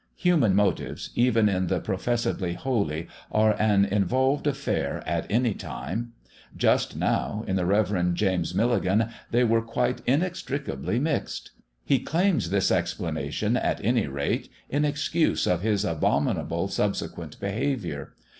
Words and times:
Human 0.15 0.55
motives, 0.55 1.11
even 1.13 1.47
in 1.47 1.67
the 1.67 1.79
professedly 1.79 2.53
holy, 2.53 3.07
are 3.31 3.55
an 3.61 3.85
involved 3.85 4.47
affair 4.47 5.03
at 5.05 5.27
any 5.29 5.53
time. 5.53 6.13
Just 6.57 6.95
now, 6.95 7.43
in 7.45 7.55
the 7.55 7.67
Rev. 7.67 8.15
James 8.15 8.55
Milligan, 8.55 9.09
they 9.29 9.43
were 9.43 9.61
quite 9.61 10.01
inextricably 10.07 10.97
mixed. 10.97 11.51
He 11.85 11.99
claims 11.99 12.49
this 12.49 12.71
explanation, 12.71 13.55
at 13.55 13.79
any 13.85 14.07
rate, 14.07 14.49
in 14.71 14.85
excuse 14.85 15.45
of 15.45 15.61
his 15.61 15.85
abominable 15.85 16.67
subsequent 16.67 17.39
behaviour. 17.39 18.15